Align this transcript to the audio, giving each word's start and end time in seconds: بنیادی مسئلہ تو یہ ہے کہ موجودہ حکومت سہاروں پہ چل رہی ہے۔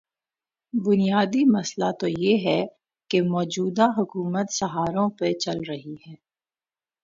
بنیادی 0.73 1.43
مسئلہ 1.45 1.91
تو 1.99 2.07
یہ 2.07 2.37
ہے 2.45 2.65
کہ 3.09 3.21
موجودہ 3.21 3.87
حکومت 3.97 4.53
سہاروں 4.53 5.09
پہ 5.09 5.33
چل 5.33 5.59
رہی 5.69 5.95
ہے۔ 6.07 6.15